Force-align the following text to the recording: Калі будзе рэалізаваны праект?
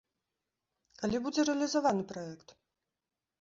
Калі 1.01 1.17
будзе 1.25 1.45
рэалізаваны 1.51 2.03
праект? 2.13 2.57